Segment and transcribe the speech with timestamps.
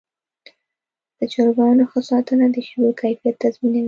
[1.17, 3.79] د چرګانو ښه ساتنه د شیدو کیفیت تضمینوي.